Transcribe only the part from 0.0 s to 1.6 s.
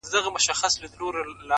o د مقدسي فلسفې د پيلولو په نيت؛